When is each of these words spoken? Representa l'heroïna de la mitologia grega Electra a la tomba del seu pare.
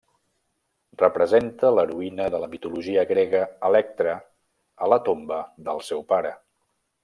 Representa 1.01 1.71
l'heroïna 1.75 2.25
de 2.37 2.41
la 2.45 2.49
mitologia 2.55 3.05
grega 3.11 3.43
Electra 3.69 4.17
a 4.89 4.93
la 4.97 5.03
tomba 5.11 5.41
del 5.71 5.89
seu 5.93 6.07
pare. 6.15 6.37